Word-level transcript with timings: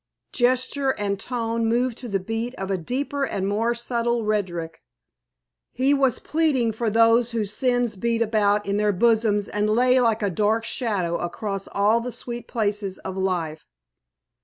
Gesture 0.33 0.89
and 0.93 1.19
tone 1.19 1.67
moved 1.67 1.95
to 1.99 2.07
the 2.07 2.19
beat 2.19 2.55
of 2.55 2.71
a 2.71 2.77
deeper 2.79 3.23
and 3.23 3.47
more 3.47 3.75
subtle 3.75 4.23
rhetoric. 4.25 4.81
He 5.73 5.93
was 5.93 6.17
pleading 6.17 6.71
for 6.71 6.89
those 6.89 7.33
whose 7.33 7.53
sin 7.53 7.87
beat 7.99 8.23
about 8.23 8.65
in 8.65 8.77
their 8.77 8.93
bosoms 8.93 9.47
and 9.47 9.69
lay 9.75 9.99
like 10.01 10.23
a 10.23 10.31
dark 10.31 10.63
shadow 10.65 11.17
across 11.19 11.67
all 11.67 11.99
the 12.01 12.11
sweet 12.11 12.47
places 12.47 12.97
of 13.05 13.15
life. 13.15 13.67